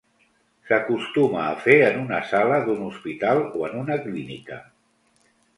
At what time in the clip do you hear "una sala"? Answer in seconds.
2.05-2.59